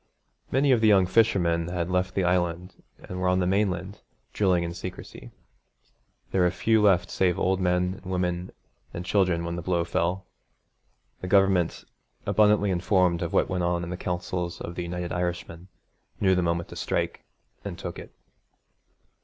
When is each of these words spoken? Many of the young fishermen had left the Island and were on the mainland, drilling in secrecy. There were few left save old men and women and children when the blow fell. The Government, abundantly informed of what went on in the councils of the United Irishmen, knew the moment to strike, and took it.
Many 0.49 0.71
of 0.71 0.81
the 0.81 0.87
young 0.87 1.05
fishermen 1.05 1.67
had 1.67 1.91
left 1.91 2.15
the 2.15 2.23
Island 2.23 2.81
and 2.97 3.19
were 3.21 3.27
on 3.27 3.37
the 3.37 3.45
mainland, 3.45 4.01
drilling 4.33 4.63
in 4.63 4.73
secrecy. 4.73 5.29
There 6.31 6.41
were 6.41 6.49
few 6.49 6.81
left 6.81 7.11
save 7.11 7.37
old 7.37 7.59
men 7.61 7.99
and 8.01 8.05
women 8.11 8.51
and 8.95 9.05
children 9.05 9.45
when 9.45 9.57
the 9.57 9.61
blow 9.61 9.83
fell. 9.83 10.25
The 11.19 11.27
Government, 11.27 11.85
abundantly 12.25 12.71
informed 12.71 13.21
of 13.21 13.31
what 13.31 13.47
went 13.47 13.63
on 13.63 13.83
in 13.83 13.91
the 13.91 13.95
councils 13.95 14.59
of 14.59 14.73
the 14.73 14.81
United 14.81 15.11
Irishmen, 15.11 15.67
knew 16.19 16.33
the 16.33 16.41
moment 16.41 16.69
to 16.69 16.75
strike, 16.75 17.23
and 17.63 17.77
took 17.77 17.99
it. 17.99 18.11